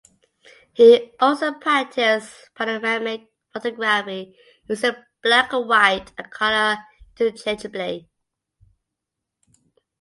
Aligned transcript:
He 0.73 1.11
also 1.19 1.53
practiced 1.53 2.49
panoramic 2.55 3.27
photography 3.53 4.35
using 4.67 4.93
black 5.21 5.53
and 5.53 5.69
white 5.69 6.11
and 6.17 6.27
color 6.31 6.77
interchangeably. 7.19 8.09